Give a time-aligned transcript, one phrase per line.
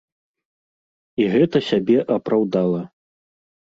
[1.23, 2.81] І гэта сябе апраўдала.